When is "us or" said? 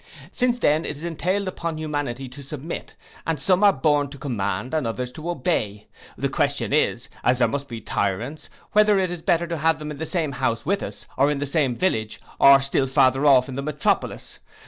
10.81-11.29